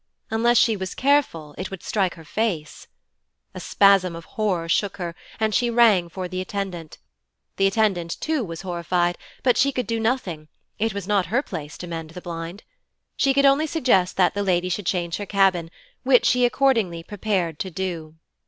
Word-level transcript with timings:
Unless 0.31 0.57
she 0.57 0.75
was 0.75 0.95
careful, 0.95 1.53
it 1.59 1.69
would 1.69 1.83
strike 1.83 2.15
her 2.15 2.25
face. 2.25 2.87
A 3.53 3.59
spasm 3.59 4.15
of 4.15 4.25
horror 4.33 4.67
shook 4.67 4.97
her 4.97 5.13
and 5.39 5.53
she 5.53 5.69
rang 5.69 6.09
for 6.09 6.27
the 6.27 6.41
attendant. 6.41 6.97
The 7.57 7.67
attendant 7.67 8.19
too 8.19 8.43
was 8.43 8.61
horrified, 8.63 9.15
but 9.43 9.57
she 9.57 9.71
could 9.71 9.85
do 9.85 9.99
nothing; 9.99 10.47
it 10.79 10.95
was 10.95 11.07
not 11.07 11.27
her 11.27 11.43
place 11.43 11.77
to 11.77 11.85
mend 11.87 12.09
the 12.09 12.19
blind. 12.21 12.63
She 13.15 13.31
could 13.31 13.45
only 13.45 13.67
suggest 13.67 14.17
that 14.17 14.33
the 14.33 14.41
lady 14.41 14.69
should 14.69 14.87
change 14.87 15.17
her 15.17 15.27
cabin, 15.27 15.69
which 16.01 16.25
she 16.25 16.45
accordingly 16.45 17.03
prepared 17.03 17.59
to 17.59 17.69
do. 17.69 18.15